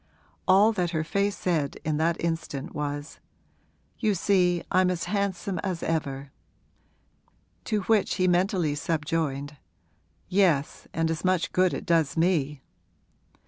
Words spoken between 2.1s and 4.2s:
instant was, 'You